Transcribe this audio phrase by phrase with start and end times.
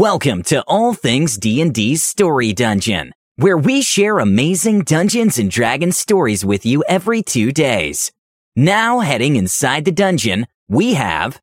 [0.00, 6.42] Welcome to All Things D&D's Story Dungeon, where we share amazing Dungeons and Dragons stories
[6.42, 8.10] with you every 2 days.
[8.56, 11.38] Now heading inside the dungeon, we have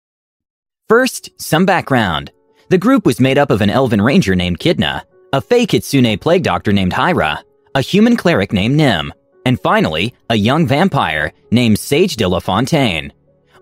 [0.89, 2.31] First, some background.
[2.69, 6.41] The group was made up of an elven ranger named Kita, a fey kitsune plague
[6.41, 7.43] doctor named Hyra,
[7.75, 9.13] a human cleric named Nim,
[9.45, 13.13] and finally, a young vampire named Sage de la Fontaine.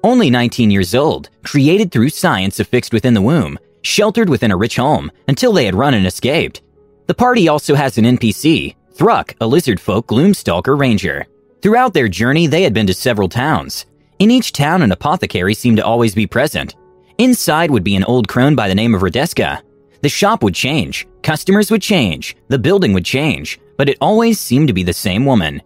[0.05, 4.77] Only 19 years old, created through science affixed within the womb, sheltered within a rich
[4.77, 6.61] home until they had run and escaped.
[7.07, 11.25] The party also has an NPC, Thruck, a lizard folk gloomstalker ranger.
[11.61, 13.85] Throughout their journey, they had been to several towns.
[14.19, 16.75] In each town, an apothecary seemed to always be present.
[17.17, 19.61] Inside would be an old crone by the name of Radeska.
[20.01, 24.67] The shop would change, customers would change, the building would change, but it always seemed
[24.67, 25.61] to be the same woman.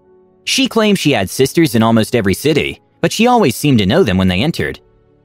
[0.46, 4.04] She claimed she had sisters in almost every city, but she always seemed to know
[4.04, 4.80] them when they entered.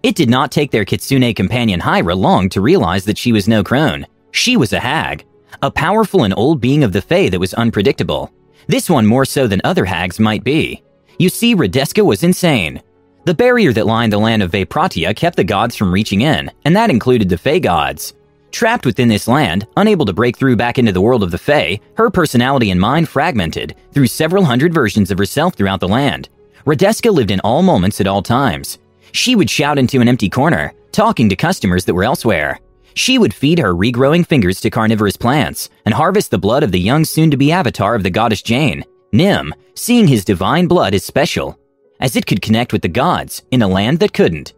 [0.05, 3.65] It did not take their kitsune companion Hyra long to realize that she was no
[3.65, 4.07] crone.
[4.33, 5.25] She was a hag,
[5.63, 8.31] a powerful and old being of the Fae that was unpredictable.
[8.67, 10.83] This one more so than other hags might be.
[11.19, 12.83] You see, Radeska was insane.
[13.25, 16.77] The barrier that lined the land of Vaypratia kept the gods from reaching in, and
[16.77, 18.13] that included the Fae gods.
[18.51, 21.81] Trapped within this land, unable to break through back into the world of the Fae,
[21.97, 26.29] her personality and mind fragmented through several hundred versions of herself throughout the land.
[26.67, 28.79] Radeska lived in all moments at all times.
[29.15, 32.59] She would shout into an empty corner, talking to customers that were elsewhere.
[32.95, 36.81] She would feed her regrowing fingers to carnivorous plants and harvest the blood of the
[36.81, 41.05] young soon to be avatar of the goddess Jane, Nim, seeing his divine blood is
[41.05, 41.57] special,
[42.01, 44.53] as it could connect with the gods in a land that couldn't.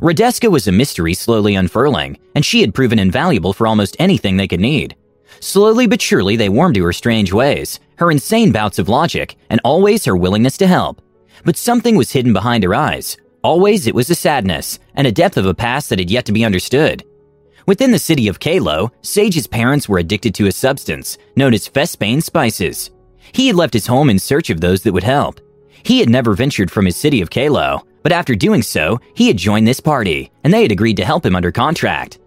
[0.00, 4.48] Radeska was a mystery slowly unfurling, and she had proven invaluable for almost anything they
[4.48, 4.96] could need.
[5.38, 9.60] Slowly but surely, they warmed to her strange ways, her insane bouts of logic, and
[9.62, 11.00] always her willingness to help.
[11.44, 15.38] But something was hidden behind her eyes, Always it was a sadness and a depth
[15.38, 17.04] of a past that had yet to be understood.
[17.66, 22.22] Within the city of Kalo, Sage's parents were addicted to a substance known as Fesbane
[22.22, 22.90] spices.
[23.32, 25.40] He had left his home in search of those that would help.
[25.82, 29.36] He had never ventured from his city of Kalo, but after doing so, he had
[29.36, 32.18] joined this party, and they had agreed to help him under contract.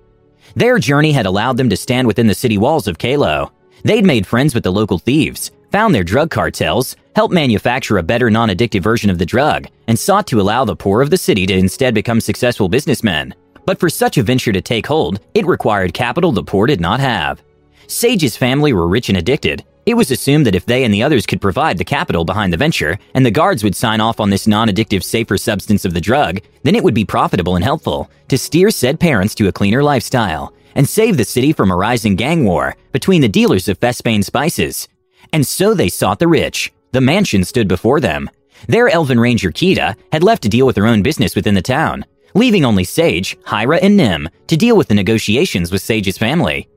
[0.56, 3.52] Their journey had allowed them to stand within the city walls of Kalo.
[3.84, 8.30] They'd made friends with the local thieves, found their drug cartels, helped manufacture a better
[8.30, 11.46] non addictive version of the drug, and sought to allow the poor of the city
[11.46, 13.34] to instead become successful businessmen.
[13.66, 17.00] But for such a venture to take hold, it required capital the poor did not
[17.00, 17.42] have.
[17.88, 19.64] Sage's family were rich and addicted.
[19.86, 22.58] It was assumed that if they and the others could provide the capital behind the
[22.58, 26.02] venture, and the guards would sign off on this non addictive, safer substance of the
[26.02, 29.84] drug, then it would be profitable and helpful to steer said parents to a cleaner
[29.84, 34.24] lifestyle and save the city from a rising gang war between the dealers of Fesbane
[34.24, 34.88] spices
[35.34, 36.72] and so they sought the rich.
[36.94, 38.30] The mansion stood before them.
[38.68, 42.06] Their elven ranger Kita had left to deal with her own business within the town,
[42.36, 46.70] leaving only Sage, Hyra, and Nim to deal with the negotiations with Sage's family.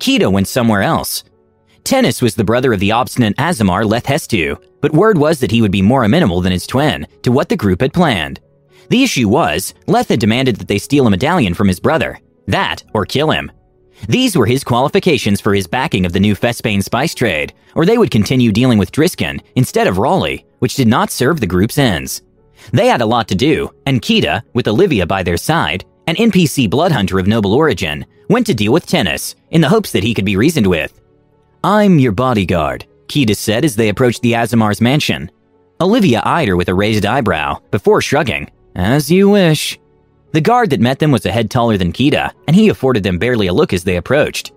[0.00, 1.22] Kita went somewhere else.
[1.84, 4.06] Tennis was the brother of the obstinate Aasimar Leth
[4.80, 7.56] but word was that he would be more amenable than his twin to what the
[7.56, 8.40] group had planned.
[8.88, 12.18] The issue was, Leth had demanded that they steal a medallion from his brother.
[12.48, 13.52] That, or kill him.
[14.08, 17.98] These were his qualifications for his backing of the new Fesbane spice trade, or they
[17.98, 22.22] would continue dealing with Driskin instead of Raleigh, which did not serve the group's ends.
[22.72, 26.68] They had a lot to do, and Kita, with Olivia by their side, an NPC
[26.68, 30.14] blood hunter of noble origin, went to deal with Tennis in the hopes that he
[30.14, 31.00] could be reasoned with.
[31.64, 35.30] I'm your bodyguard, Kita said as they approached the Aasimar's mansion.
[35.80, 38.50] Olivia eyed her with a raised eyebrow before shrugging.
[38.76, 39.79] As you wish.
[40.32, 43.18] The guard that met them was a head taller than Kita, and he afforded them
[43.18, 44.52] barely a look as they approached.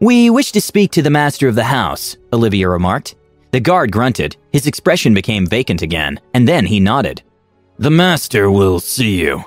[0.00, 3.16] We wish to speak to the master of the house, Olivia remarked.
[3.50, 4.36] The guard grunted.
[4.52, 7.22] His expression became vacant again, and then he nodded.
[7.78, 9.44] The master will see you.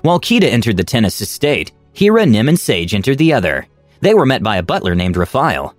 [0.00, 3.66] While Kita entered the tennis estate, Hyra, Nim, and Sage entered the other.
[4.00, 5.76] They were met by a butler named Raphael.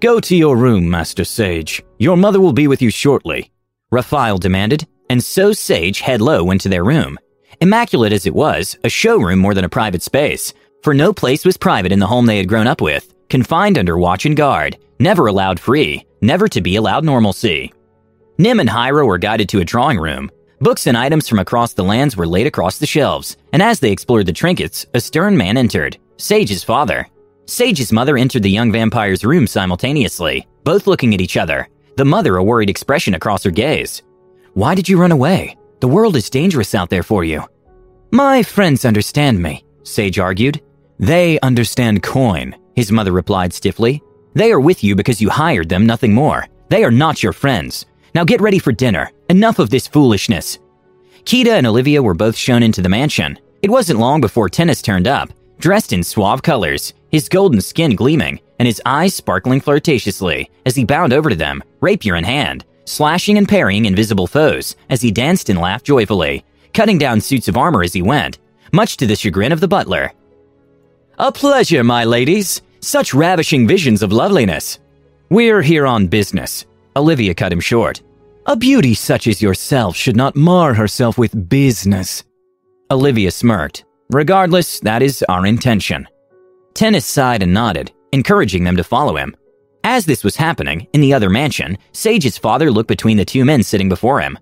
[0.00, 1.82] Go to your room, Master Sage.
[1.98, 3.50] Your mother will be with you shortly,
[3.90, 7.18] Raphael demanded, and so Sage head low went to their room.
[7.60, 11.56] Immaculate as it was, a showroom more than a private space, for no place was
[11.56, 15.26] private in the home they had grown up with, confined under watch and guard, never
[15.26, 17.72] allowed free, never to be allowed normalcy.
[18.38, 20.30] Nim and Hyra were guided to a drawing room.
[20.60, 23.90] Books and items from across the lands were laid across the shelves, and as they
[23.90, 27.06] explored the trinkets, a stern man entered, Sage's father.
[27.46, 32.36] Sage's mother entered the young vampire's room simultaneously, both looking at each other, the mother
[32.36, 34.02] a worried expression across her gaze.
[34.54, 35.55] Why did you run away?
[35.80, 37.44] The world is dangerous out there for you.
[38.10, 40.62] My friends understand me, Sage argued.
[40.98, 44.02] They understand coin, his mother replied stiffly.
[44.34, 46.46] They are with you because you hired them, nothing more.
[46.68, 47.86] They are not your friends.
[48.14, 49.10] Now get ready for dinner.
[49.28, 50.58] Enough of this foolishness.
[51.24, 53.38] Kita and Olivia were both shown into the mansion.
[53.62, 58.40] It wasn't long before Tennis turned up, dressed in suave colors, his golden skin gleaming
[58.58, 63.36] and his eyes sparkling flirtatiously as he bound over to them, rapier in hand, slashing
[63.36, 67.82] and parrying invisible foes as he danced and laughed joyfully, cutting down suits of armor
[67.82, 68.38] as he went,
[68.72, 70.12] much to the chagrin of the butler.
[71.18, 72.62] A pleasure, my ladies.
[72.80, 74.78] Such ravishing visions of loveliness.
[75.28, 76.66] We're here on business.
[76.94, 78.02] Olivia cut him short.
[78.46, 82.22] A beauty such as yourself should not mar herself with business.
[82.90, 83.84] Olivia smirked.
[84.10, 86.06] Regardless, that is our intention.
[86.74, 89.34] Tennis sighed and nodded, encouraging them to follow him.
[89.88, 93.62] As this was happening, in the other mansion, Sage's father looked between the two men
[93.62, 94.36] sitting before him.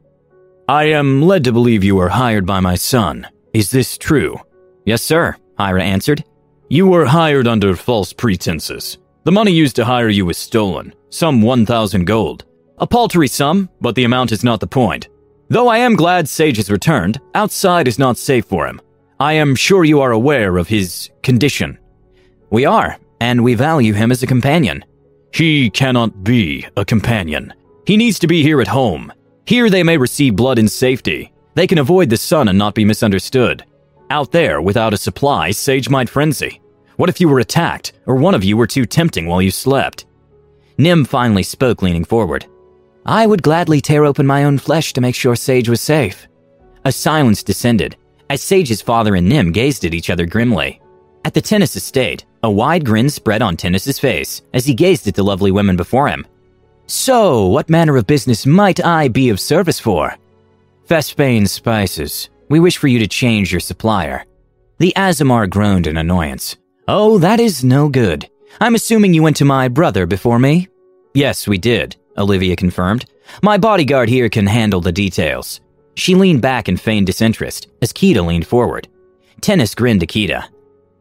[0.69, 3.29] I am led to believe you were hired by my son.
[3.52, 4.41] Is this true?
[4.87, 6.25] Yes, sir, Hyra answered.
[6.70, 8.96] You were hired under false pretenses.
[9.25, 12.47] The money used to hire you was stolen, some 1,000 gold.
[12.79, 15.11] A paltry sum, but the amount is not the point.
[15.50, 18.81] Though I am glad Sage has returned, outside is not safe for him.
[19.20, 21.79] I am sure you are aware of his condition.
[22.49, 24.82] We are, and we value him as a companion.
[25.35, 27.53] He cannot be a companion.
[27.89, 29.13] He needs to be here at home.
[29.47, 31.33] Here they may receive blood in safety.
[31.55, 33.65] They can avoid the sun and not be misunderstood.
[34.11, 36.61] Out there, without a supply, Sage might frenzy.
[36.99, 40.07] What if you were attacked, or one of you were too tempting while you slept?
[40.79, 42.47] Nim finally spoke, leaning forward.
[43.05, 46.29] I would gladly tear open my own flesh to make sure Sage was safe.
[46.85, 47.97] A silence descended,
[48.31, 50.81] as Sage's father and Nim gazed at each other grimly.
[51.25, 55.14] At the Tennis estate, a wide grin spread on Tennis's face as he gazed at
[55.14, 56.26] the lovely women before him.
[56.87, 60.14] So, what manner of business might I be of service for?
[60.87, 62.29] Fesbane Spices.
[62.50, 64.26] We wish for you to change your supplier.
[64.79, 66.56] The Aasimar groaned in annoyance.
[66.87, 68.29] Oh, that is no good.
[68.61, 70.69] I'm assuming you went to my brother before me?
[71.14, 73.06] Yes, we did, Olivia confirmed.
[73.43, 75.62] My bodyguard here can handle the details.
[75.94, 78.88] She leaned back and feigned disinterest as Kita leaned forward.
[79.40, 80.44] Tennis grinned to Kita.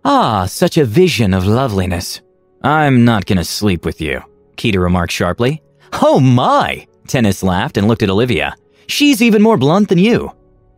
[0.05, 2.21] Ah, such a vision of loveliness.
[2.61, 4.21] I'm not gonna sleep with you,
[4.57, 5.61] Kita remarked sharply.
[6.01, 6.85] Oh my!
[7.07, 8.55] Tennis laughed and looked at Olivia.
[8.87, 10.31] She's even more blunt than you.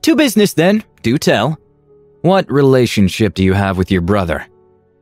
[0.04, 1.60] To business then, do tell.
[2.22, 4.48] What relationship do you have with your brother?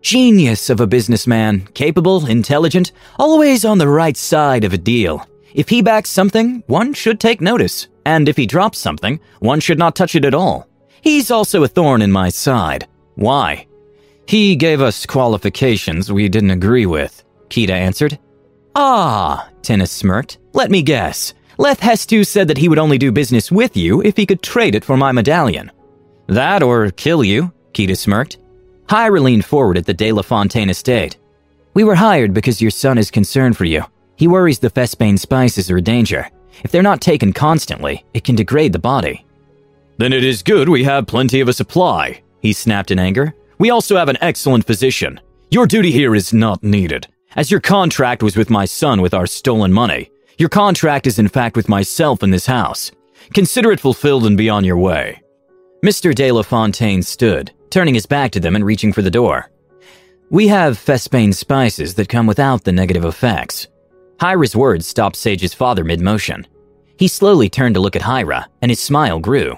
[0.02, 5.26] Genius of a businessman, capable, intelligent, always on the right side of a deal.
[5.54, 7.88] If he backs something, one should take notice.
[8.06, 10.68] And if he drops something, one should not touch it at all.
[11.02, 12.88] He's also a thorn in my side.
[13.16, 13.68] Why?
[14.28, 18.18] He gave us qualifications we didn't agree with, Kita answered.
[18.76, 20.40] Ah, Tennis smirked.
[20.54, 21.34] Let me guess.
[21.58, 24.76] Leth Hestu said that he would only do business with you if he could trade
[24.76, 25.72] it for my medallion.
[26.28, 28.38] That or kill you, Kita smirked.
[28.88, 31.18] Hyra leaned forward at the De La Fontaine estate.
[31.74, 33.84] We were hired because your son is concerned for you.
[34.16, 36.30] He worries the Fesbane spices are a danger.
[36.64, 39.26] If they're not taken constantly, it can degrade the body.
[39.98, 43.34] Then it is good we have plenty of a supply, he snapped in anger.
[43.64, 45.22] We also have an excellent physician.
[45.50, 47.08] Your duty here is not needed,
[47.38, 50.12] as your contract was with my son with our stolen money.
[50.38, 52.92] Your contract is in fact with myself in this house.
[53.34, 55.22] Consider it fulfilled and be on your way.
[55.82, 56.14] Mr.
[56.14, 59.50] De La Fontaine stood, turning his back to them and reaching for the door.
[60.30, 63.68] We have Fesbane spices that come without the negative effects.
[64.20, 66.46] Hyra's words stopped Sage's father mid motion.
[66.98, 69.58] He slowly turned to look at Hyra, and his smile grew.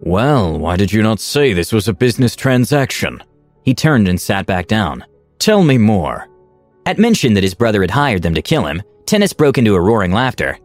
[0.00, 3.22] Well, why did you not say this was a business transaction?
[3.64, 5.04] He turned and sat back down.
[5.38, 6.28] Tell me more.
[6.86, 9.80] At mention that his brother had hired them to kill him, Tennis broke into a
[9.80, 10.58] roaring laughter.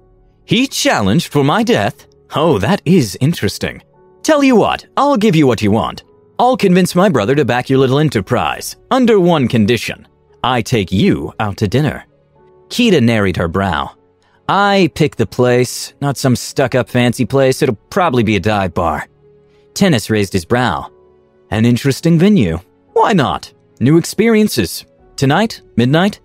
[0.45, 2.07] He challenged for my death?
[2.35, 3.81] Oh, that is interesting.
[4.21, 6.03] Tell you what, I'll give you what you want.
[6.39, 10.07] I'll convince my brother to back your little enterprise, under one condition.
[10.43, 12.05] I take you out to dinner.
[12.69, 13.95] Kita narrowed her brow.
[14.49, 17.61] I pick the place, not some stuck up fancy place.
[17.61, 19.07] It'll probably be a dive bar.
[19.73, 20.91] Tennis raised his brow.
[21.49, 22.59] An interesting venue.
[22.93, 23.51] Why not?
[23.79, 24.85] New experiences.
[25.15, 25.61] Tonight?
[25.75, 26.19] Midnight?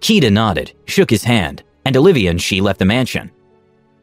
[0.00, 3.30] Kita nodded, shook his hand, and Olivia and she left the mansion.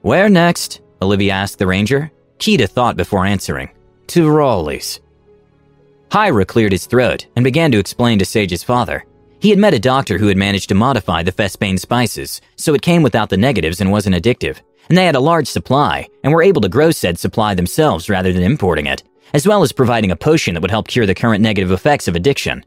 [0.02, 0.82] Where next?
[1.02, 2.12] Olivia asked the ranger.
[2.40, 3.70] Kita thought before answering.
[4.08, 5.00] To Raleigh's.
[6.10, 9.06] Hyra cleared his throat and began to explain to Sage's father.
[9.40, 12.82] He had met a doctor who had managed to modify the Fesbane spices, so it
[12.82, 14.60] came without the negatives and wasn't addictive
[14.90, 18.34] and they had a large supply and were able to grow said supply themselves rather
[18.34, 21.42] than importing it, as well as providing a potion that would help cure the current
[21.42, 22.66] negative effects of addiction.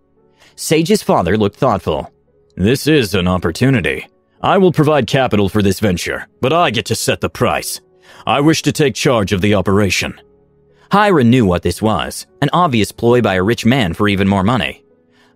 [0.56, 2.12] Sage's father looked thoughtful.
[2.56, 4.08] This is an opportunity.
[4.42, 7.80] I will provide capital for this venture, but I get to set the price.
[8.26, 10.20] I wish to take charge of the operation.
[10.90, 14.44] Hyra knew what this was, an obvious ploy by a rich man for even more
[14.44, 14.84] money.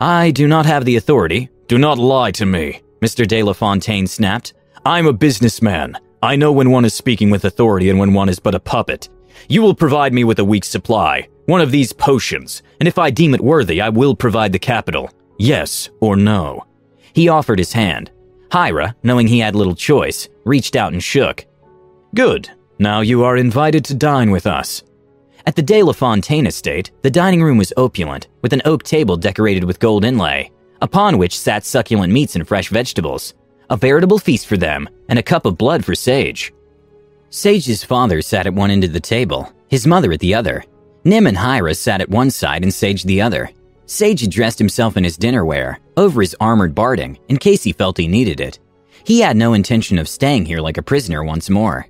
[0.01, 1.51] I do not have the authority.
[1.67, 3.27] Do not lie to me, Mr.
[3.27, 4.55] De La Fontaine snapped.
[4.85, 5.99] I'm a businessman.
[6.23, 9.09] I know when one is speaking with authority and when one is but a puppet.
[9.49, 13.11] You will provide me with a week's supply, one of these potions, and if I
[13.11, 15.11] deem it worthy, I will provide the capital.
[15.39, 16.67] Yes or no?
[17.15, 18.11] He offered his hand.
[18.51, 21.47] Hyra, knowing he had little choice, reached out and shook.
[22.15, 22.51] Good.
[22.79, 24.83] Now you are invited to dine with us.
[25.47, 29.17] At the De La Fontaine estate, the dining room was opulent, with an oak table
[29.17, 30.51] decorated with gold inlay,
[30.83, 33.35] upon which sat succulent meats and fresh vegetables.
[33.71, 36.53] A veritable feast for them, and a cup of blood for Sage.
[37.31, 40.65] Sage's father sat at one end of the table, his mother at the other.
[41.05, 43.49] Nim and Hyra sat at one side and Sage the other.
[43.87, 47.97] Sage had dressed himself in his dinnerware, over his armored barding, in case he felt
[47.97, 48.59] he needed it.
[49.05, 51.87] He had no intention of staying here like a prisoner once more.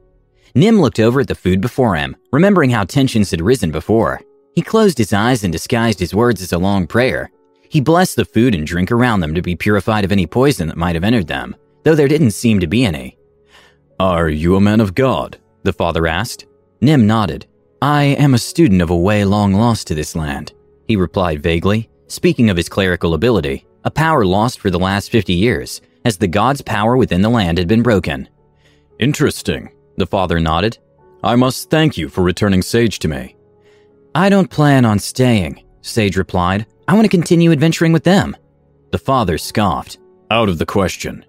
[0.54, 4.20] Nim looked over at the food before him, remembering how tensions had risen before.
[4.54, 7.30] He closed his eyes and disguised his words as a long prayer.
[7.70, 10.76] He blessed the food and drink around them to be purified of any poison that
[10.76, 13.18] might have entered them, though there didn't seem to be any.
[13.98, 15.38] Are you a man of God?
[15.62, 16.46] the father asked.
[16.80, 17.46] Nim nodded.
[17.82, 20.52] I am a student of a way long lost to this land,
[20.86, 25.32] he replied vaguely, speaking of his clerical ability, a power lost for the last 50
[25.32, 28.28] years, as the god's power within the land had been broken.
[28.98, 30.78] Interesting, the father nodded.
[31.22, 33.36] I must thank you for returning Sage to me.
[34.14, 36.66] I don't plan on staying, Sage replied.
[36.88, 38.36] I want to continue adventuring with them.
[38.90, 39.98] The father scoffed.
[40.30, 41.24] Out of the question.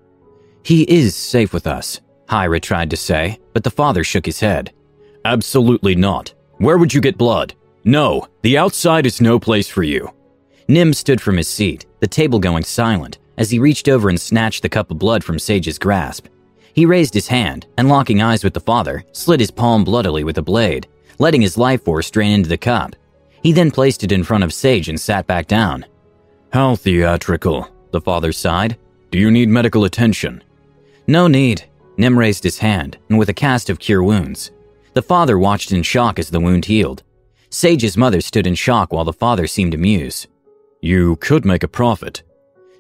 [0.63, 4.71] He is safe with us, Hyra tried to say, but the father shook his head.
[5.25, 6.33] Absolutely not.
[6.57, 7.53] Where would you get blood?
[7.83, 10.11] No, the outside is no place for you.
[10.67, 14.61] Nim stood from his seat, the table going silent, as he reached over and snatched
[14.61, 16.27] the cup of blood from Sage's grasp.
[16.73, 20.37] He raised his hand and, locking eyes with the father, slit his palm bloodily with
[20.37, 20.87] a blade,
[21.19, 22.95] letting his life force drain into the cup.
[23.43, 25.85] He then placed it in front of Sage and sat back down.
[26.53, 28.77] How theatrical, the father sighed.
[29.09, 30.43] Do you need medical attention?
[31.07, 31.63] No need.
[31.97, 34.51] Nim raised his hand, and with a cast of cure wounds.
[34.93, 37.03] The father watched in shock as the wound healed.
[37.49, 40.27] Sage's mother stood in shock while the father seemed amused.
[40.81, 42.23] You could make a profit.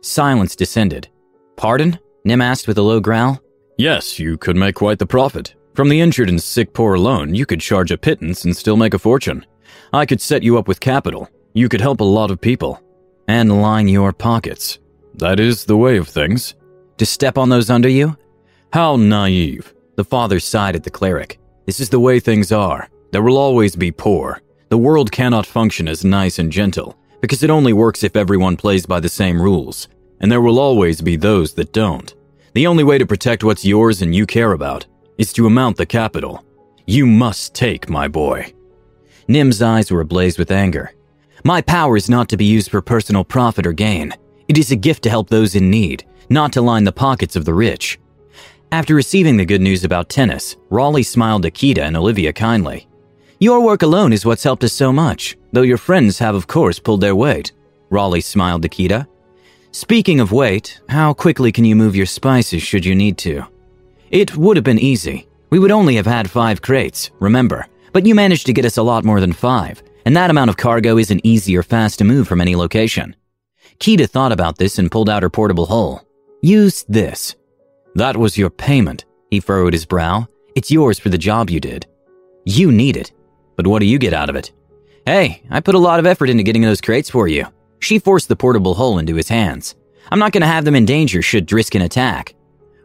[0.01, 1.07] Silence descended.
[1.55, 1.99] Pardon?
[2.23, 3.41] Nim asked with a low growl.
[3.77, 5.55] Yes, you could make quite the profit.
[5.73, 8.93] From the injured and sick poor alone, you could charge a pittance and still make
[8.93, 9.45] a fortune.
[9.93, 11.29] I could set you up with capital.
[11.53, 12.81] You could help a lot of people.
[13.27, 14.79] And line your pockets.
[15.15, 16.55] That is the way of things.
[17.01, 18.15] To step on those under you?
[18.71, 19.73] How naive.
[19.95, 21.39] The father sighed at the cleric.
[21.65, 22.91] This is the way things are.
[23.11, 24.39] There will always be poor.
[24.69, 28.85] The world cannot function as nice and gentle, because it only works if everyone plays
[28.85, 29.87] by the same rules.
[30.19, 32.13] And there will always be those that don't.
[32.53, 34.85] The only way to protect what's yours and you care about
[35.17, 36.45] is to amount the capital.
[36.85, 38.53] You must take, my boy.
[39.27, 40.93] Nim's eyes were ablaze with anger.
[41.43, 44.13] My power is not to be used for personal profit or gain.
[44.47, 47.45] It is a gift to help those in need, not to line the pockets of
[47.45, 47.99] the rich.
[48.71, 52.87] After receiving the good news about tennis, Raleigh smiled to Kita and Olivia kindly.
[53.39, 56.79] Your work alone is what's helped us so much, though your friends have, of course,
[56.79, 57.51] pulled their weight.
[57.89, 59.07] Raleigh smiled to Kita.
[59.71, 63.43] Speaking of weight, how quickly can you move your spices should you need to?
[64.09, 65.27] It would have been easy.
[65.49, 68.83] We would only have had five crates, remember, but you managed to get us a
[68.83, 72.27] lot more than five, and that amount of cargo isn't easy or fast to move
[72.27, 73.17] from any location.
[73.79, 76.05] Kita thought about this and pulled out her portable hole.
[76.43, 77.35] Use this.
[77.93, 80.27] That was your payment, he furrowed his brow.
[80.55, 81.85] It's yours for the job you did.
[82.45, 83.11] You need it,
[83.55, 84.51] but what do you get out of it?
[85.05, 87.45] Hey, I put a lot of effort into getting those crates for you.
[87.77, 89.75] She forced the portable hole into his hands.
[90.09, 92.33] I'm not going to have them in danger should Driskin attack.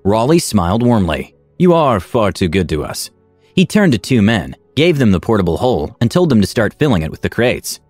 [0.05, 1.35] Raleigh smiled warmly.
[1.59, 3.11] You are far too good to us.
[3.55, 6.75] He turned to two men, gave them the portable hole, and told them to start
[6.79, 7.81] filling it with the crates.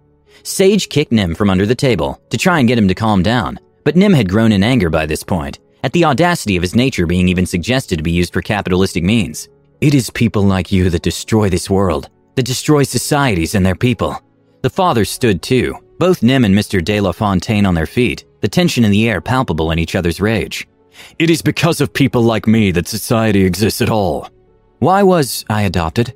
[0.45, 3.59] Sage kicked Nim from under the table to try and get him to calm down,
[3.87, 7.07] but Nim had grown in anger by this point, at the audacity of his nature
[7.07, 9.49] being even suggested to be used for capitalistic means.
[9.81, 14.21] It is people like you that destroy this world, that destroy societies and their people.
[14.63, 16.85] The father stood too, both Nim and Mr.
[16.85, 20.21] De La Fontaine on their feet, the tension in the air palpable in each other's
[20.21, 20.67] rage.
[21.21, 24.29] It is because of people like me that society exists at all.
[24.81, 26.13] Why was I adopted?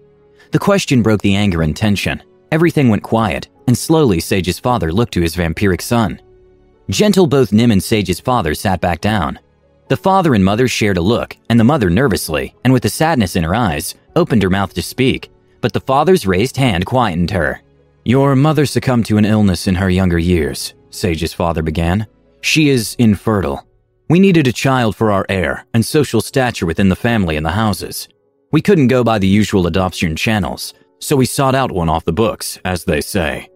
[0.51, 2.21] The question broke the anger and tension.
[2.51, 6.21] Everything went quiet, and slowly Sage's father looked to his vampiric son.
[6.91, 9.39] Gentle, both Nim and Sage's father sat back down.
[9.89, 13.37] The father and mother shared a look, and the mother nervously, and with a sadness
[13.37, 15.31] in her eyes, opened her mouth to speak,
[15.61, 17.63] but the father's raised hand quietened her.
[18.05, 22.09] Your mother succumbed to an illness in her younger years, Sage's father began.
[22.41, 23.65] She is infertile.
[24.09, 27.51] We needed a child for our heir and social stature within the family and the
[27.51, 28.09] houses.
[28.51, 32.13] We couldn't go by the usual adoption channels, so we sought out one off the
[32.13, 33.49] books, as they say.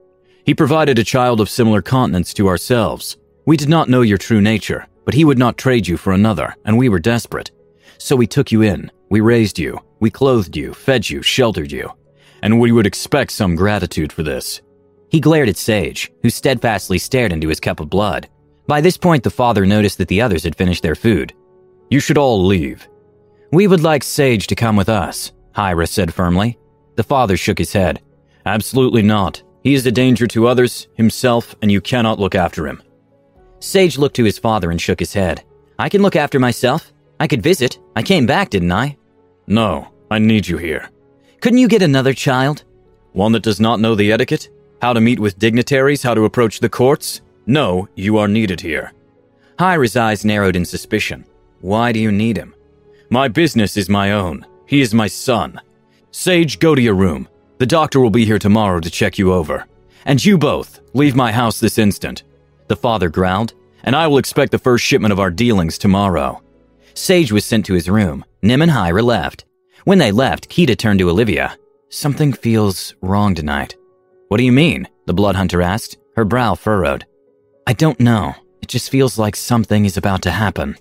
[0.44, 3.16] He provided a child of similar continence to ourselves.
[3.46, 6.54] We did not know your true nature, but he would not trade you for another,
[6.64, 7.50] and we were desperate.
[7.98, 11.92] So we took you in, we raised you, we clothed you, fed you, sheltered you
[12.44, 14.60] and we would expect some gratitude for this.
[15.08, 18.28] He glared at Sage, who steadfastly stared into his cup of blood.
[18.66, 21.32] By this point, the father noticed that the others had finished their food.
[21.88, 22.86] You should all leave.
[23.50, 26.58] We would like Sage to come with us, Hyra said firmly.
[26.96, 28.02] The father shook his head.
[28.44, 29.42] Absolutely not.
[29.62, 32.82] He is a danger to others, himself, and you cannot look after him.
[33.64, 35.42] Sage looked to his father and shook his head.
[35.78, 36.92] I can look after myself.
[37.18, 37.78] I could visit.
[37.96, 38.98] I came back, didn't I?
[39.46, 40.90] No, I need you here.
[41.40, 42.64] Couldn't you get another child?
[43.12, 44.50] One that does not know the etiquette?
[44.82, 46.02] How to meet with dignitaries?
[46.02, 47.22] How to approach the courts?
[47.46, 48.92] No, you are needed here.
[49.58, 51.24] Hyra's eyes narrowed in suspicion.
[51.62, 52.54] Why do you need him?
[53.08, 54.44] My business is my own.
[54.66, 55.58] He is my son.
[56.10, 57.28] Sage, go to your room.
[57.58, 59.66] The doctor will be here tomorrow to check you over.
[60.04, 62.24] And you both, leave my house this instant.
[62.68, 66.42] The father growled, and I will expect the first shipment of our dealings tomorrow.
[66.94, 68.24] Sage was sent to his room.
[68.42, 69.44] Nim and Hyra left.
[69.84, 71.58] When they left, Kita turned to Olivia.
[71.90, 73.76] Something feels wrong tonight.
[74.28, 74.88] What do you mean?
[75.06, 77.04] The blood hunter asked, her brow furrowed.
[77.66, 78.34] I don't know.
[78.62, 80.76] It just feels like something is about to happen.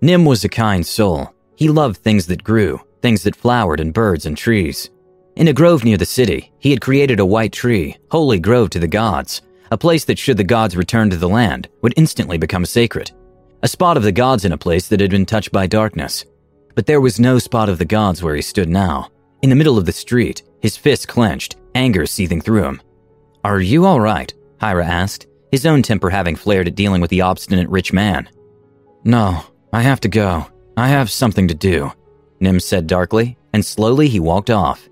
[0.00, 1.34] Nim was a kind soul.
[1.56, 4.90] He loved things that grew, things that flowered and birds and trees.
[5.36, 8.78] In a grove near the city, he had created a white tree, holy grove to
[8.78, 12.64] the gods, a place that should the gods return to the land would instantly become
[12.64, 13.12] sacred.
[13.62, 16.24] A spot of the gods in a place that had been touched by darkness.
[16.74, 19.10] But there was no spot of the gods where he stood now.
[19.42, 22.82] In the middle of the street, his fists clenched, anger seething through him.
[23.44, 24.32] Are you all right?
[24.60, 28.28] Hyra asked, his own temper having flared at dealing with the obstinate rich man.
[29.04, 30.46] No, I have to go.
[30.76, 31.92] I have something to do,
[32.40, 34.88] Nim said darkly, and slowly he walked off.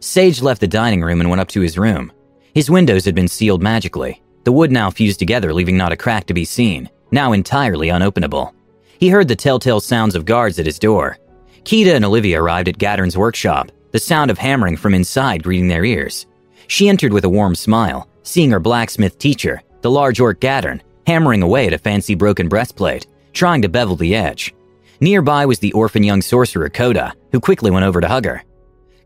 [0.00, 2.12] Sage left the dining room and went up to his room.
[2.54, 4.20] His windows had been sealed magically.
[4.44, 8.52] The wood now fused together, leaving not a crack to be seen, now entirely unopenable.
[8.98, 11.18] He heard the telltale sounds of guards at his door.
[11.64, 15.84] Kita and Olivia arrived at Gattern's workshop, the sound of hammering from inside greeting their
[15.84, 16.26] ears.
[16.66, 21.42] She entered with a warm smile, seeing her blacksmith teacher, the large orc Gattern, hammering
[21.42, 24.54] away at a fancy broken breastplate, trying to bevel the edge.
[25.00, 28.44] Nearby was the orphan young sorcerer Koda, who quickly went over to hug her.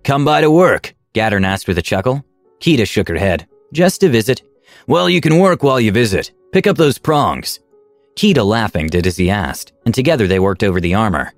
[0.04, 2.24] Come by to work, Gattern asked with a chuckle.
[2.60, 3.46] Kita shook her head.
[3.72, 4.42] Just to visit.
[4.86, 6.32] Well, you can work while you visit.
[6.52, 7.60] Pick up those prongs.
[8.16, 11.32] Kita, laughing, did as he asked, and together they worked over the armor.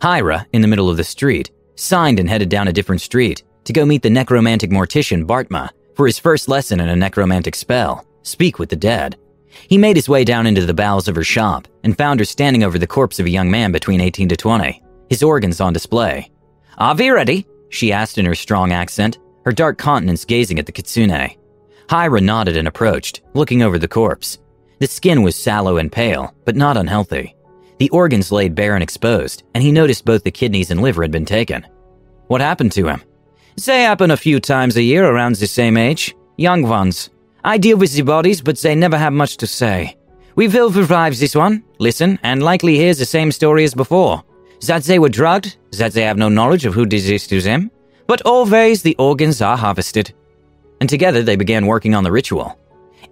[0.00, 3.72] Hyra, in the middle of the street, signed and headed down a different street to
[3.72, 8.58] go meet the necromantic mortician Bartma for his first lesson in a necromantic spell, Speak
[8.58, 9.16] with the Dead.
[9.68, 12.64] He made his way down into the bowels of her shop and found her standing
[12.64, 16.30] over the corpse of a young man between 18 to 20, his organs on display.
[16.78, 17.46] Are we ready?
[17.68, 21.30] She asked in her strong accent, her dark countenance gazing at the kitsune.
[21.88, 24.38] Hyra nodded and approached, looking over the corpse.
[24.78, 27.34] The skin was sallow and pale, but not unhealthy.
[27.78, 31.10] The organs laid bare and exposed, and he noticed both the kidneys and liver had
[31.10, 31.66] been taken.
[32.28, 33.02] What happened to him?
[33.56, 36.14] They happen a few times a year around the same age.
[36.36, 37.10] Young ones.
[37.44, 39.96] I deal with the bodies, but they never have much to say.
[40.34, 44.24] We will revive this one, listen, and likely hear the same story as before.
[44.66, 47.70] That they were drugged, that they have no knowledge of who did this to them,
[48.06, 50.12] but always the organs are harvested.
[50.80, 52.58] And together they began working on the ritual.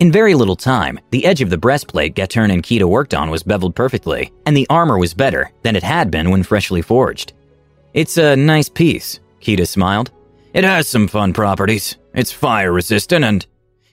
[0.00, 3.42] In very little time, the edge of the breastplate Gattern and Kita worked on was
[3.42, 7.34] beveled perfectly, and the armor was better than it had been when freshly forged.
[7.94, 10.10] It's a nice piece, Kita smiled.
[10.54, 11.96] It has some fun properties.
[12.14, 13.46] It's fire resistant and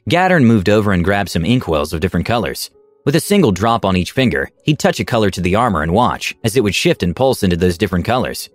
[0.09, 2.71] Gattern moved over and grabbed some inkwells of different colors.
[3.05, 5.93] With a single drop on each finger, he'd touch a color to the armor and
[5.93, 8.49] watch as it would shift and pulse into those different colors.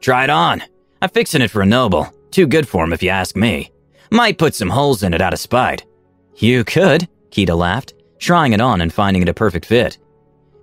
[0.00, 0.62] Try it on.
[1.02, 2.12] I'm fixing it for a noble.
[2.30, 3.72] Too good for him if you ask me.
[4.10, 5.84] Might put some holes in it out of spite.
[6.36, 9.98] You could, Kita laughed, trying it on and finding it a perfect fit.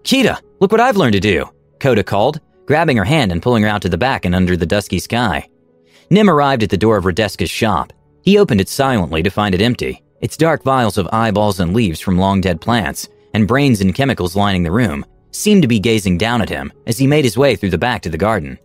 [0.03, 3.69] Kita, look what I've learned to do, Koda called, grabbing her hand and pulling her
[3.69, 5.47] out to the back and under the dusky sky.
[6.09, 7.93] Nim arrived at the door of Radeska's shop.
[8.23, 11.99] He opened it silently to find it empty, its dark vials of eyeballs and leaves
[11.99, 16.17] from long dead plants, and brains and chemicals lining the room, seemed to be gazing
[16.17, 18.57] down at him as he made his way through the back to the garden.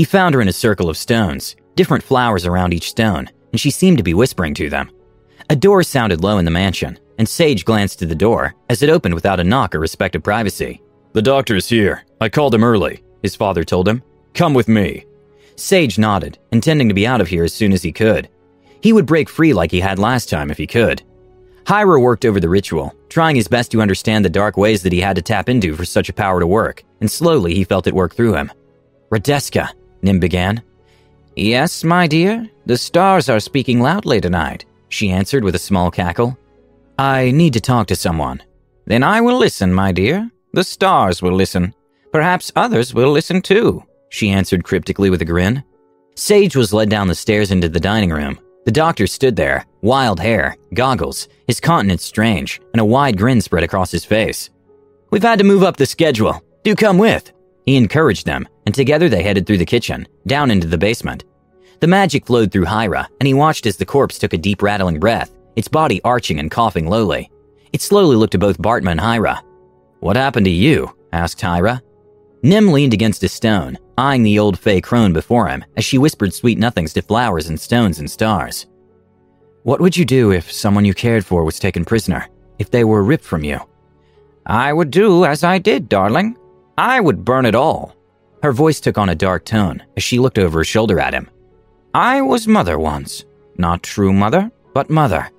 [0.00, 3.70] He found her in a circle of stones, different flowers around each stone, and she
[3.70, 4.90] seemed to be whispering to them.
[5.50, 8.88] A door sounded low in the mansion, and Sage glanced to the door as it
[8.88, 10.80] opened without a knock or respect of privacy.
[11.12, 12.06] The doctor's here.
[12.18, 14.02] I called him early, his father told him.
[14.32, 15.04] Come with me.
[15.56, 18.30] Sage nodded, intending to be out of here as soon as he could.
[18.82, 21.02] He would break free like he had last time if he could.
[21.64, 25.00] Hyra worked over the ritual, trying his best to understand the dark ways that he
[25.02, 27.94] had to tap into for such a power to work, and slowly he felt it
[27.94, 28.50] work through him.
[29.10, 29.68] Radeska,
[30.02, 30.62] Nim began.
[31.36, 36.36] Yes, my dear, the stars are speaking loudly tonight, she answered with a small cackle.
[36.98, 38.42] I need to talk to someone.
[38.86, 40.30] Then I will listen, my dear.
[40.52, 41.74] The stars will listen.
[42.12, 45.62] Perhaps others will listen too, she answered cryptically with a grin.
[46.16, 50.20] Sage was led down the stairs into the dining room, the doctor stood there, wild
[50.20, 54.50] hair, goggles, his countenance strange, and a wide grin spread across his face.
[55.10, 56.42] We've had to move up the schedule.
[56.62, 57.32] Do come with.
[57.66, 61.24] He encouraged them, and together they headed through the kitchen, down into the basement.
[61.80, 64.98] The magic flowed through Hyra, and he watched as the corpse took a deep rattling
[64.98, 67.30] breath, its body arching and coughing lowly.
[67.72, 69.40] It slowly looked to both Bartma and Hyra.
[70.00, 70.94] What happened to you?
[71.12, 71.80] asked Hyra.
[72.42, 76.32] Nim leaned against a stone, eyeing the old fey crone before him as she whispered
[76.32, 78.66] sweet nothings to flowers and stones and stars.
[79.62, 82.28] What would you do if someone you cared for was taken prisoner?
[82.58, 83.60] If they were ripped from you?
[84.46, 86.36] I would do as I did, darling.
[86.80, 87.94] I would burn it all.
[88.42, 91.28] Her voice took on a dark tone as she looked over her shoulder at him.
[91.92, 93.26] I was mother once.
[93.58, 95.30] Not true mother, but mother.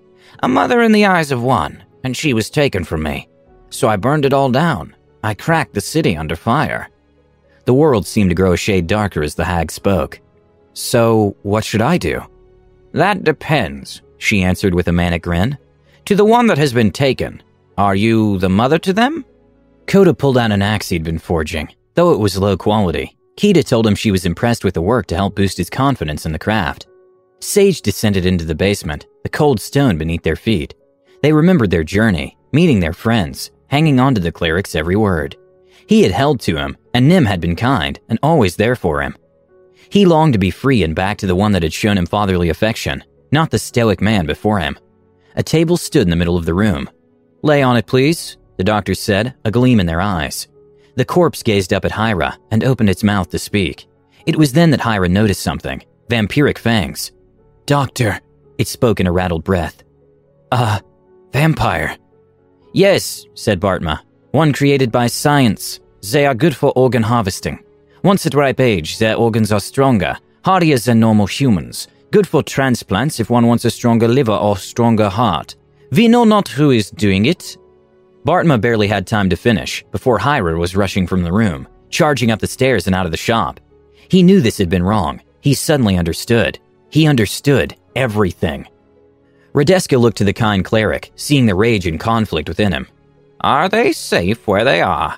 [0.44, 3.28] A mother in the eyes of one, and she was taken from me.
[3.72, 4.96] So I burned it all down.
[5.24, 6.90] I cracked the city under fire.
[7.66, 10.20] The world seemed to grow a shade darker as the hag spoke.
[10.74, 12.22] So, what should I do?
[12.92, 15.58] That depends, she answered with a manic grin.
[16.06, 17.42] To the one that has been taken,
[17.80, 19.26] are you the mother to them?
[19.88, 23.18] Koda pulled out an axe he'd been forging, though it was low quality.
[23.38, 26.32] Kita told him she was impressed with the work to help boost his confidence in
[26.32, 26.88] the craft.
[27.40, 30.76] Sage descended into the basement, the cold stone beneath their feet.
[31.24, 35.36] They remembered their journey, meeting their friends, hanging on to the cleric's every word.
[35.88, 39.16] He had held to him, and Nim had been kind and always there for him.
[39.90, 42.50] He longed to be free and back to the one that had shown him fatherly
[42.50, 44.78] affection, not the stoic man before him.
[45.36, 46.90] A table stood in the middle of the room.
[47.42, 50.48] Lay on it, please, the doctor said, a gleam in their eyes.
[50.94, 53.88] The corpse gazed up at Hyra and opened its mouth to speak.
[54.28, 57.12] It was then that Hyra noticed something vampiric fangs.
[57.66, 58.20] Doctor,
[58.60, 59.82] it spoke in a rattled breath.
[60.52, 60.80] Uh,
[61.34, 61.98] vampire.
[62.72, 64.02] Yes, said Bartma.
[64.30, 65.80] One created by science.
[66.12, 67.64] They are good for organ harvesting.
[68.04, 71.88] Once at ripe age, their organs are stronger, hardier than normal humans.
[72.12, 75.56] Good for transplants if one wants a stronger liver or stronger heart.
[75.92, 77.58] We know not who is doing it.
[78.26, 82.40] Bartma barely had time to finish before Hyra was rushing from the room, charging up
[82.40, 83.60] the stairs and out of the shop.
[84.10, 85.22] He knew this had been wrong.
[85.42, 86.60] He suddenly understood.
[86.90, 88.68] He understood everything.
[89.54, 92.88] Radeska looked to the kind cleric, seeing the rage and conflict within him.
[93.42, 95.18] Are they safe where they are?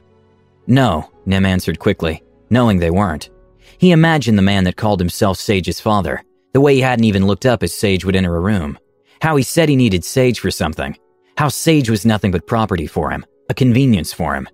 [0.65, 3.29] No, Nim answered quickly, knowing they weren't.
[3.77, 7.45] He imagined the man that called himself Sage's father, the way he hadn't even looked
[7.45, 8.79] up as Sage would enter a room.
[9.21, 10.97] How he said he needed Sage for something.
[11.37, 14.47] How Sage was nothing but property for him, a convenience for him.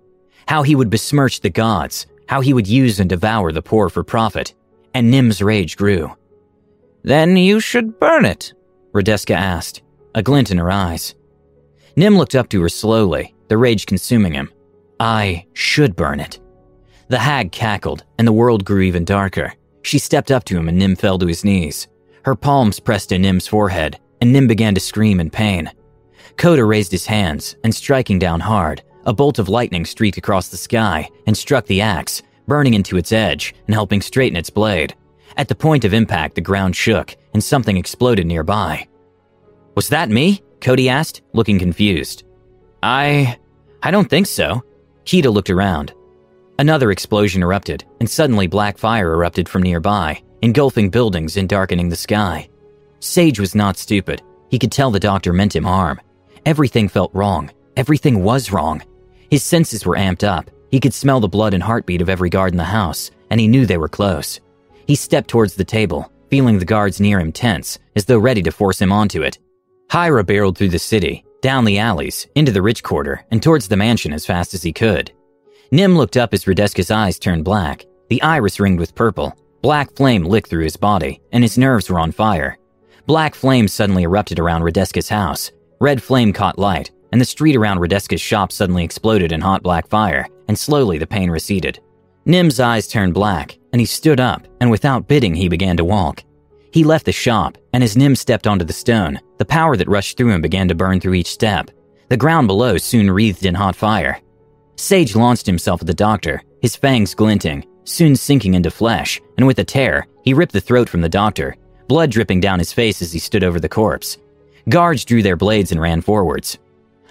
[0.48, 4.02] How he would besmirch the gods, how he would use and devour the poor for
[4.02, 4.54] profit.
[4.94, 6.16] And Nim's rage grew.
[7.02, 8.52] Then you should burn it,
[8.92, 9.82] Radeska asked,
[10.14, 11.14] a glint in her eyes.
[11.96, 14.50] Nim looked up to her slowly, the rage consuming him.
[14.98, 16.40] I should burn it.
[17.08, 19.54] The hag cackled, and the world grew even darker.
[19.82, 21.88] She stepped up to him, and Nim fell to his knees.
[22.24, 25.70] Her palms pressed to Nim's forehead, and Nim began to scream in pain.
[26.36, 30.56] Koda raised his hands, and striking down hard, a bolt of lightning streaked across the
[30.56, 34.94] sky and struck the axe, burning into its edge and helping straighten its blade.
[35.36, 38.86] At the point of impact, the ground shook, and something exploded nearby.
[39.74, 40.42] Was that me?
[40.60, 42.24] Cody asked, looking confused.
[42.82, 43.38] I.
[43.82, 44.62] I don't think so.
[45.04, 45.94] Kita looked around.
[46.58, 51.96] Another explosion erupted, and suddenly black fire erupted from nearby, engulfing buildings and darkening the
[51.96, 52.48] sky.
[52.98, 54.20] Sage was not stupid.
[54.50, 56.00] He could tell the doctor meant him harm.
[56.46, 57.50] Everything felt wrong.
[57.76, 58.82] Everything was wrong.
[59.30, 60.50] His senses were amped up.
[60.70, 63.48] He could smell the blood and heartbeat of every guard in the house, and he
[63.48, 64.40] knew they were close.
[64.86, 68.52] He stepped towards the table, feeling the guards near him tense, as though ready to
[68.52, 69.38] force him onto it.
[69.88, 73.76] Hyra barreled through the city, down the alleys, into the rich quarter, and towards the
[73.76, 75.12] mansion as fast as he could.
[75.72, 79.36] Nim looked up as Radeska's eyes turned black, the iris ringed with purple.
[79.62, 82.58] Black flame licked through his body, and his nerves were on fire.
[83.06, 85.52] Black flame suddenly erupted around Radeska's house.
[85.80, 89.88] Red flame caught light, and the street around Radeska's shop suddenly exploded in hot black
[89.88, 91.80] fire, and slowly the pain receded.
[92.26, 96.22] Nim's eyes turned black, and he stood up, and without bidding, he began to walk.
[96.70, 100.18] He left the shop, and as Nim stepped onto the stone, the power that rushed
[100.18, 101.70] through him began to burn through each step.
[102.10, 104.20] The ground below soon wreathed in hot fire.
[104.76, 109.58] Sage launched himself at the doctor, his fangs glinting, soon sinking into flesh, and with
[109.58, 111.56] a tear, he ripped the throat from the doctor,
[111.88, 114.18] blood dripping down his face as he stood over the corpse.
[114.68, 116.58] Guards drew their blades and ran forwards.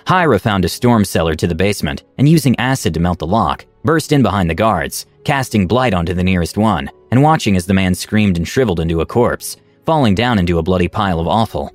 [0.05, 3.65] Hyra found a storm cellar to the basement, and using acid to melt the lock,
[3.83, 7.73] burst in behind the guards, casting blight onto the nearest one, and watching as the
[7.73, 11.71] man screamed and shriveled into a corpse, falling down into a bloody pile of offal.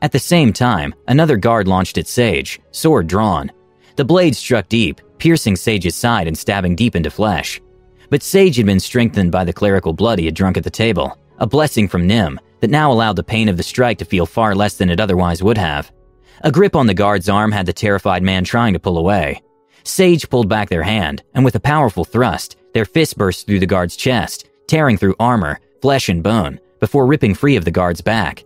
[0.00, 3.50] At the same time, another guard launched at Sage, sword drawn.
[3.96, 7.60] The blade struck deep, piercing Sage's side and stabbing deep into flesh.
[8.10, 11.16] But Sage had been strengthened by the clerical blood he had drunk at the table,
[11.38, 14.54] a blessing from Nim that now allowed the pain of the strike to feel far
[14.54, 15.92] less than it otherwise would have.
[16.42, 19.42] A grip on the guard's arm had the terrified man trying to pull away.
[19.82, 23.66] Sage pulled back their hand, and with a powerful thrust, their fist burst through the
[23.66, 28.44] guard's chest, tearing through armor, flesh, and bone, before ripping free of the guard's back.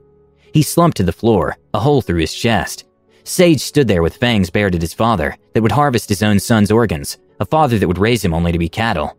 [0.54, 2.84] He slumped to the floor, a hole through his chest.
[3.24, 6.70] Sage stood there with fangs bared at his father that would harvest his own son's
[6.70, 9.14] organs, a father that would raise him only to be cattle.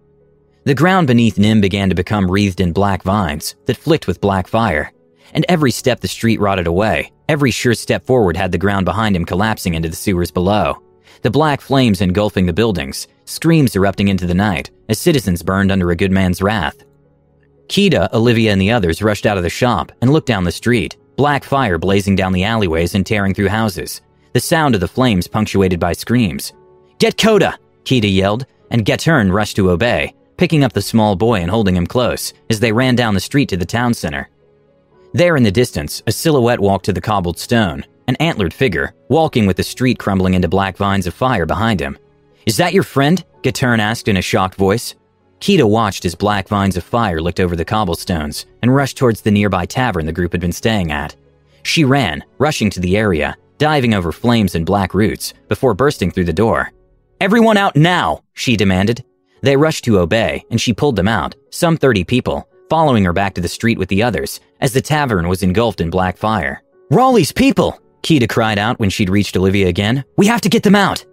[0.68, 4.48] The ground beneath Nim began to become wreathed in black vines that flicked with black
[4.48, 4.92] fire,
[5.32, 9.16] and every step the street rotted away, every sure step forward had the ground behind
[9.16, 10.84] him collapsing into the sewers below.
[11.22, 15.90] The black flames engulfing the buildings, screams erupting into the night as citizens burned under
[15.92, 16.84] a good man's wrath.
[17.70, 20.98] Kita, Olivia, and the others rushed out of the shop and looked down the street,
[21.16, 24.02] black fire blazing down the alleyways and tearing through houses,
[24.34, 26.52] the sound of the flames punctuated by screams.
[27.00, 27.58] Get Koda!
[27.86, 31.88] Kita yelled, and Gattern rushed to obey, picking up the small boy and holding him
[31.88, 34.30] close as they ran down the street to the town center.
[35.14, 39.48] There in the distance, a silhouette walked to the cobbled stone, an antlered figure, walking
[39.48, 41.98] with the street crumbling into black vines of fire behind him.
[42.46, 43.24] Is that your friend?
[43.42, 44.96] Gattern asked in a shocked voice.
[45.40, 49.32] Kita watched as black vines of fire licked over the cobblestones and rushed towards the
[49.32, 51.16] nearby tavern the group had been staying at.
[51.64, 56.26] She ran, rushing to the area, diving over flames and black roots, before bursting through
[56.26, 56.72] the door.
[57.20, 59.04] Everyone out now, she demanded.
[59.42, 63.34] They rushed to obey, and she pulled them out, some 30 people, following her back
[63.36, 66.64] to the street with the others, as the tavern was engulfed in black fire.
[66.90, 67.80] Raleigh's people!
[68.04, 70.06] Kita cried out when she'd reached Olivia again.
[70.16, 71.06] We have to get them out!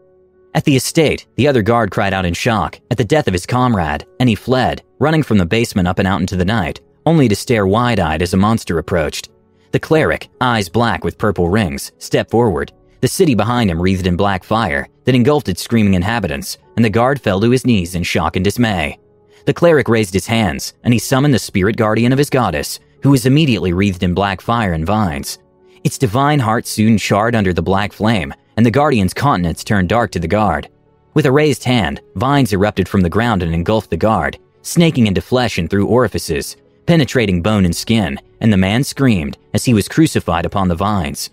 [0.54, 3.46] At the estate, the other guard cried out in shock at the death of his
[3.46, 7.28] comrade, and he fled, running from the basement up and out into the night, only
[7.28, 9.30] to stare wide eyed as a monster approached.
[9.72, 12.72] The cleric, eyes black with purple rings, stepped forward.
[13.04, 16.88] The city behind him wreathed in black fire that engulfed its screaming inhabitants, and the
[16.88, 18.98] guard fell to his knees in shock and dismay.
[19.44, 23.10] The cleric raised his hands, and he summoned the spirit guardian of his goddess, who
[23.10, 25.38] was immediately wreathed in black fire and vines.
[25.84, 30.10] Its divine heart soon charred under the black flame, and the guardian's countenance turned dark
[30.12, 30.70] to the guard.
[31.12, 35.20] With a raised hand, vines erupted from the ground and engulfed the guard, snaking into
[35.20, 39.88] flesh and through orifices, penetrating bone and skin, and the man screamed as he was
[39.88, 41.28] crucified upon the vines.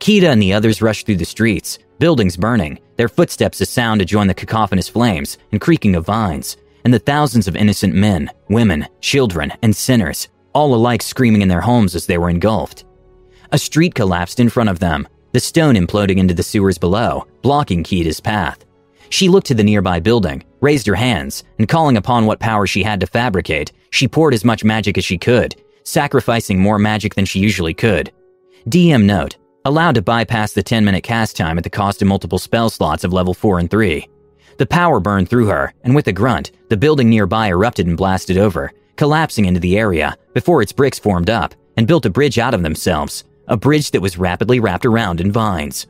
[0.00, 4.06] Kita and the others rushed through the streets, buildings burning, their footsteps a sound to
[4.06, 8.88] join the cacophonous flames and creaking of vines, and the thousands of innocent men, women,
[9.02, 12.86] children, and sinners, all alike screaming in their homes as they were engulfed.
[13.52, 17.84] A street collapsed in front of them, the stone imploding into the sewers below, blocking
[17.84, 18.64] Kita's path.
[19.10, 22.82] She looked to the nearby building, raised her hands, and calling upon what power she
[22.82, 27.26] had to fabricate, she poured as much magic as she could, sacrificing more magic than
[27.26, 28.10] she usually could.
[28.68, 32.38] DM note, allowed to bypass the 10 minute cast time at the cost of multiple
[32.38, 34.08] spell slots of level 4 and 3.
[34.58, 38.36] The power burned through her, and with a grunt, the building nearby erupted and blasted
[38.36, 42.54] over, collapsing into the area before its bricks formed up and built a bridge out
[42.54, 45.86] of themselves, a bridge that was rapidly wrapped around in vines.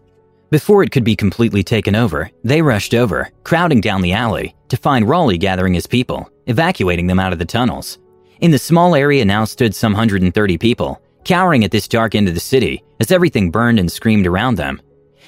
[0.50, 4.76] Before it could be completely taken over, they rushed over, crowding down the alley, to
[4.76, 7.98] find Raleigh gathering his people, evacuating them out of the tunnels.
[8.40, 12.35] In the small area now stood some 130 people, cowering at this dark end of
[12.35, 14.80] the city as everything burned and screamed around them.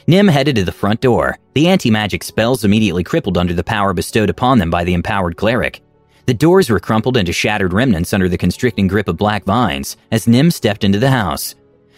[0.06, 3.92] Nim headed to the front door, the anti magic spells immediately crippled under the power
[3.92, 5.80] bestowed upon them by the empowered cleric.
[6.26, 10.26] The doors were crumpled into shattered remnants under the constricting grip of black vines as
[10.26, 11.54] Nim stepped into the house.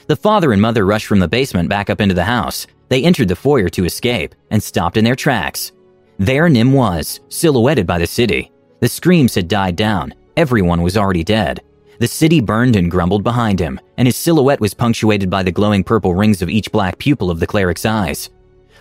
[0.06, 2.66] The father and mother rushed from the basement back up into the house.
[2.88, 5.72] They entered the foyer to escape and stopped in their tracks.
[6.18, 8.50] There Nim was, silhouetted by the city.
[8.80, 10.14] The screams had died down.
[10.36, 11.60] Everyone was already dead.
[11.98, 15.84] The city burned and grumbled behind him, and his silhouette was punctuated by the glowing
[15.84, 18.30] purple rings of each black pupil of the cleric's eyes.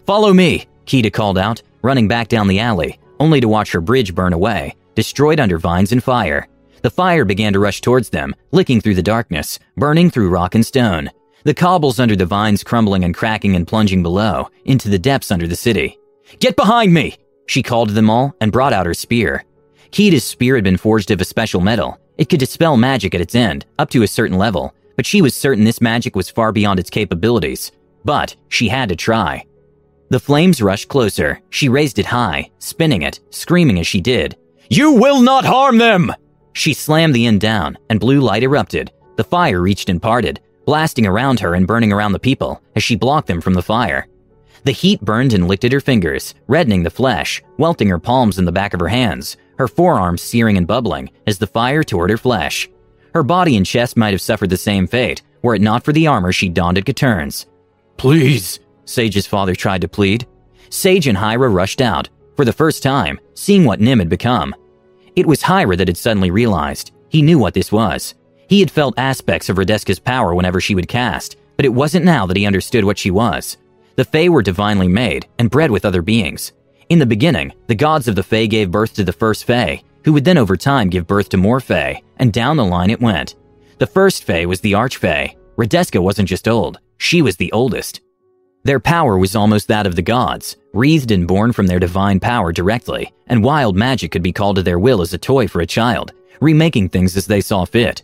[0.05, 4.15] Follow me, Kita called out, running back down the alley, only to watch her bridge
[4.15, 6.47] burn away, destroyed under vines and fire.
[6.81, 10.65] The fire began to rush towards them, licking through the darkness, burning through rock and
[10.65, 11.09] stone.
[11.43, 15.47] The cobbles under the vines crumbling and cracking and plunging below, into the depths under
[15.47, 15.99] the city.
[16.39, 17.17] Get behind me!
[17.45, 19.45] She called to them all and brought out her spear.
[19.91, 21.99] Kita's spear had been forged of a special metal.
[22.17, 25.33] It could dispel magic at its end, up to a certain level, but she was
[25.33, 27.71] certain this magic was far beyond its capabilities.
[28.05, 29.45] But she had to try.
[30.09, 31.41] The flames rushed closer.
[31.49, 34.37] She raised it high, spinning it, screaming as she did.
[34.69, 36.13] You will not harm them!
[36.53, 38.91] She slammed the end down, and blue light erupted.
[39.15, 42.95] The fire reached and parted, blasting around her and burning around the people as she
[42.95, 44.07] blocked them from the fire.
[44.63, 48.47] The heat burned and licked at her fingers, reddening the flesh, welting her palms and
[48.47, 52.11] the back of her hands, her forearms searing and bubbling as the fire tore at
[52.11, 52.69] her flesh.
[53.13, 56.07] Her body and chest might have suffered the same fate, were it not for the
[56.07, 57.45] armor she donned at Gattern's.
[57.97, 60.27] Please, Sage's father tried to plead.
[60.69, 64.55] Sage and Hyra rushed out, for the first time, seeing what Nim had become.
[65.15, 66.91] It was Hyra that had suddenly realized.
[67.09, 68.15] He knew what this was.
[68.49, 72.25] He had felt aspects of Radeska's power whenever she would cast, but it wasn't now
[72.25, 73.57] that he understood what she was.
[73.95, 76.51] The Fae were divinely made and bred with other beings.
[76.89, 80.13] In the beginning, the gods of the Fae gave birth to the first Fae, who
[80.13, 83.35] would then over time give birth to more Fae, and down the line it went.
[83.79, 85.35] The first Fae was the Archfae.
[85.57, 88.01] Redeska wasn't just old, she was the oldest.
[88.63, 92.51] Their power was almost that of the gods, wreathed and born from their divine power
[92.51, 95.65] directly, and wild magic could be called to their will as a toy for a
[95.65, 98.03] child, remaking things as they saw fit.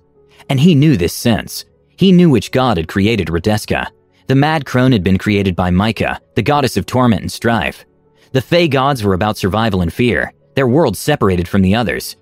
[0.49, 1.65] And he knew this sense.
[1.95, 3.87] He knew which god had created Redeska.
[4.27, 7.85] The mad crone had been created by Micah, the goddess of torment and strife.
[8.31, 12.15] The Fae gods were about survival and fear, their world separated from the others.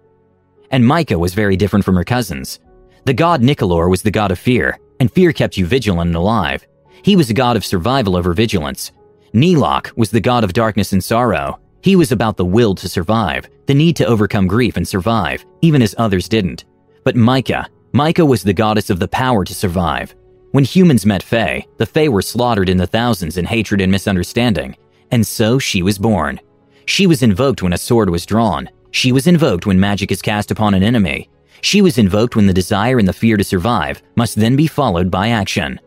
[0.72, 2.60] And Micah was very different from her cousins.
[3.04, 6.65] The god Nicolor was the god of fear, and fear kept you vigilant and alive.
[7.04, 8.91] He was a god of survival over vigilance.
[9.34, 11.60] Nelok was the god of darkness and sorrow.
[11.82, 15.82] He was about the will to survive, the need to overcome grief and survive, even
[15.82, 16.63] as others didn't.
[17.04, 20.15] But Micah, Micah was the goddess of the power to survive.
[20.52, 24.76] When humans met Fae, the Fae were slaughtered in the thousands in hatred and misunderstanding,
[25.12, 26.39] and so she was born.
[26.86, 28.70] She was invoked when a sword was drawn.
[28.91, 31.30] She was invoked when magic is cast upon an enemy.
[31.62, 35.12] She was invoked when the desire and the fear to survive must then be followed
[35.12, 35.80] by action.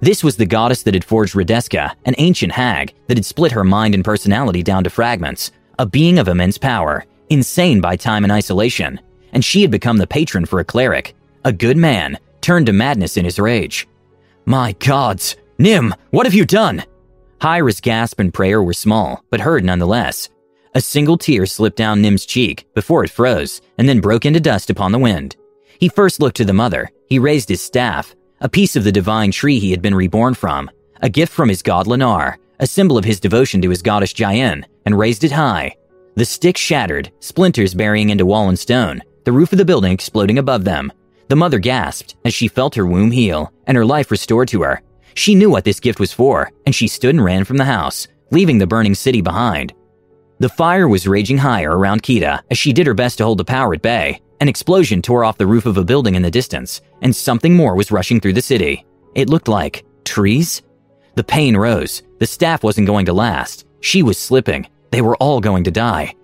[0.00, 3.64] This was the goddess that had forged Redeska, an ancient hag that had split her
[3.64, 8.32] mind and personality down to fragments, a being of immense power, insane by time and
[8.32, 9.00] isolation,
[9.32, 13.16] and she had become the patron for a cleric, a good man, turned to madness
[13.16, 13.86] in his rage.
[14.44, 15.36] My gods!
[15.58, 16.84] Nim, what have you done?
[17.42, 20.28] Hyra's gasp and prayer were small, but heard nonetheless.
[20.76, 24.70] A single tear slipped down Nim's cheek before it froze and then broke into dust
[24.70, 25.34] upon the wind.
[25.80, 26.88] He first looked to the mother.
[27.08, 30.70] He raised his staff, a piece of the divine tree he had been reborn from,
[31.00, 34.62] a gift from his god Lennar, a symbol of his devotion to his goddess Jayen,
[34.86, 35.74] and raised it high.
[36.14, 40.38] The stick shattered, splinters burying into wall and stone, the roof of the building exploding
[40.38, 40.92] above them.
[41.26, 44.80] The mother gasped as she felt her womb heal and her life restored to her.
[45.14, 48.08] She knew what this gift was for, and she stood and ran from the house,
[48.30, 49.74] leaving the burning city behind.
[50.38, 53.44] The fire was raging higher around Kita as she did her best to hold the
[53.44, 56.80] power at bay, an explosion tore off the roof of a building in the distance,
[57.00, 58.84] and something more was rushing through the city.
[59.14, 60.62] It looked like trees?
[61.14, 62.02] The pain rose.
[62.18, 63.66] The staff wasn't going to last.
[63.80, 64.66] She was slipping.
[64.90, 66.14] They were all going to die.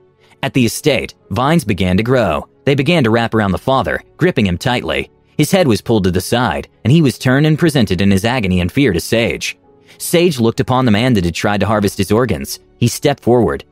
[0.42, 2.48] At the estate, vines began to grow.
[2.64, 5.10] They began to wrap around the father, gripping him tightly.
[5.38, 8.24] His head was pulled to the side, and he was turned and presented in his
[8.24, 9.56] agony and fear to Sage.
[9.96, 12.58] Sage looked upon the man that had tried to harvest his organs.
[12.78, 13.64] He stepped forward.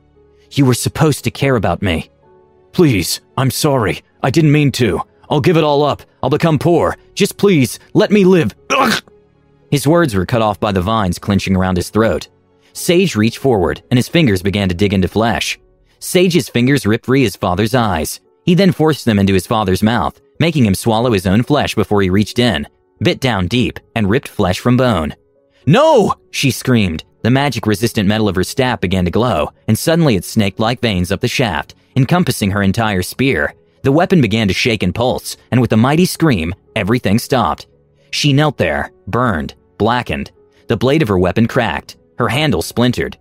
[0.52, 2.08] You were supposed to care about me.
[2.70, 4.02] Please, I'm sorry.
[4.22, 5.00] I didn't mean to.
[5.28, 6.02] I'll give it all up.
[6.22, 6.96] I'll become poor.
[7.14, 8.54] Just please, let me live.
[8.70, 9.02] Ugh!
[9.72, 12.28] His words were cut off by the vines clenching around his throat.
[12.72, 15.58] Sage reached forward, and his fingers began to dig into flesh.
[15.98, 18.20] Sage's fingers ripped free his father's eyes.
[18.44, 22.02] He then forced them into his father's mouth, making him swallow his own flesh before
[22.02, 22.66] he reached in,
[23.00, 25.14] bit down deep, and ripped flesh from bone.
[25.66, 26.14] No!
[26.30, 27.04] she screamed.
[27.22, 30.80] The magic resistant metal of her staff began to glow, and suddenly it snaked like
[30.80, 33.54] veins up the shaft, encompassing her entire spear.
[33.82, 37.66] The weapon began to shake and pulse, and with a mighty scream, everything stopped.
[38.10, 40.30] She knelt there, burned, blackened.
[40.68, 43.18] The blade of her weapon cracked, her handle splintered.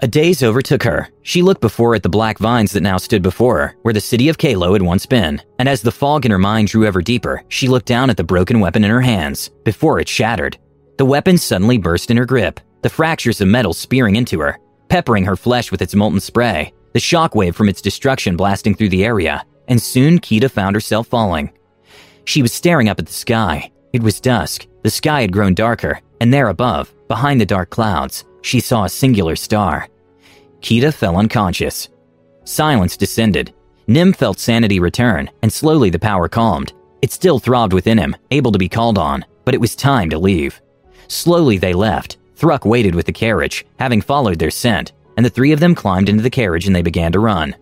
[0.00, 1.08] A daze overtook her.
[1.22, 4.28] She looked before at the black vines that now stood before her, where the city
[4.28, 5.40] of Kalo had once been.
[5.58, 8.24] And as the fog in her mind drew ever deeper, she looked down at the
[8.24, 10.58] broken weapon in her hands, before it shattered.
[10.98, 15.24] The weapon suddenly burst in her grip, the fractures of metal spearing into her, peppering
[15.24, 19.44] her flesh with its molten spray, the shockwave from its destruction blasting through the area
[19.68, 21.50] and soon Kita found herself falling.
[22.24, 23.70] She was staring up at the sky.
[23.92, 24.66] It was dusk.
[24.82, 28.88] The sky had grown darker, and there above, behind the dark clouds, she saw a
[28.88, 29.88] singular star.
[30.60, 31.88] Kita fell unconscious.
[32.44, 33.52] Silence descended.
[33.88, 36.72] Nim felt sanity return, and slowly the power calmed.
[37.02, 40.18] It still throbbed within him, able to be called on, but it was time to
[40.18, 40.60] leave.
[41.08, 42.18] Slowly they left.
[42.36, 46.08] Thruck waited with the carriage, having followed their scent, and the three of them climbed
[46.08, 47.56] into the carriage and they began to run.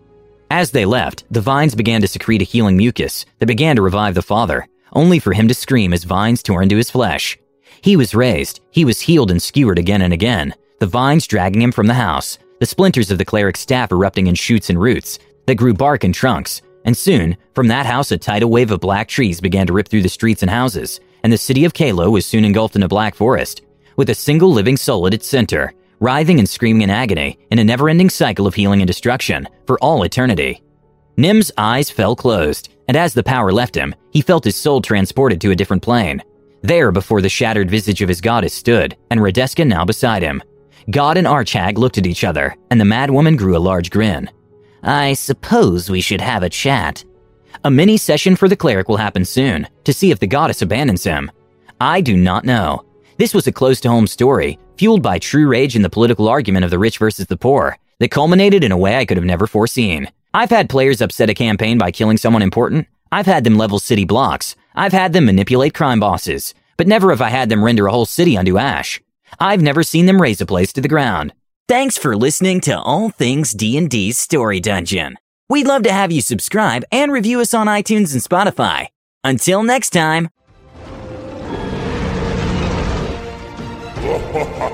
[0.51, 4.13] As they left, the vines began to secrete a healing mucus that began to revive
[4.13, 7.37] the father, only for him to scream as vines tore into his flesh.
[7.81, 11.71] He was raised, he was healed and skewered again and again, the vines dragging him
[11.71, 15.55] from the house, the splinters of the cleric's staff erupting in shoots and roots that
[15.55, 16.61] grew bark and trunks.
[16.83, 20.03] And soon, from that house, a tidal wave of black trees began to rip through
[20.03, 23.15] the streets and houses, and the city of Kalo was soon engulfed in a black
[23.15, 23.63] forest,
[23.95, 27.63] with a single living soul at its center, writhing and screaming in agony in a
[27.63, 30.61] never ending cycle of healing and destruction for all eternity.
[31.17, 35.39] Nim's eyes fell closed, and as the power left him, he felt his soul transported
[35.41, 36.21] to a different plane.
[36.61, 40.43] There, before the shattered visage of his goddess, stood, and Redeska now beside him.
[40.89, 44.29] God and Archag looked at each other, and the madwoman grew a large grin.
[44.83, 47.03] I suppose we should have a chat.
[47.63, 51.03] A mini session for the cleric will happen soon to see if the goddess abandons
[51.03, 51.31] him.
[51.81, 52.85] I do not know.
[53.17, 56.65] This was a close to home story, fueled by true rage in the political argument
[56.65, 59.47] of the rich versus the poor, that culminated in a way I could have never
[59.47, 60.11] foreseen.
[60.33, 62.87] I've had players upset a campaign by killing someone important.
[63.11, 64.55] I've had them level city blocks.
[64.75, 66.53] I've had them manipulate crime bosses.
[66.77, 69.01] But never have I had them render a whole city unto ash.
[69.39, 71.33] I've never seen them raze a place to the ground.
[71.67, 75.17] Thanks for listening to All Things D&D's Story Dungeon.
[75.49, 78.87] We'd love to have you subscribe and review us on iTunes and Spotify.
[79.23, 80.29] Until next time.